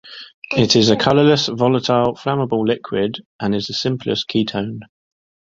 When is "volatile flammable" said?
1.47-2.65